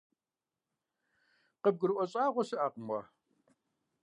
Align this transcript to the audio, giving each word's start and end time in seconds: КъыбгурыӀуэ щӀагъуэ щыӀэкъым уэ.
КъыбгурыӀуэ 1.63 2.05
щӀагъуэ 2.11 2.43
щыӀэкъым 2.47 2.87
уэ. 2.91 3.01